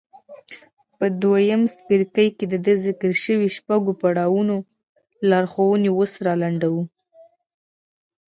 [0.97, 4.55] په دويم څپرکي کې د ذکر شويو شپږو پړاوونو
[5.29, 6.83] لارښوونې اوس را لنډوو.